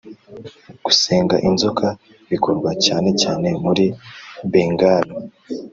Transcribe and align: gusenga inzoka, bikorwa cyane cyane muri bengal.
gusenga 0.85 1.35
inzoka, 1.47 1.87
bikorwa 2.31 2.69
cyane 2.85 3.09
cyane 3.21 3.47
muri 3.63 3.85
bengal. 4.51 5.05